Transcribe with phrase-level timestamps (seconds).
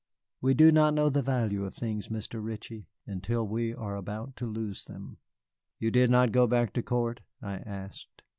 [0.41, 2.43] We do not know the value of things, Mr.
[2.43, 5.17] Ritchie, until we are about to lose them."
[5.77, 8.23] "You did not go back to court?" I asked.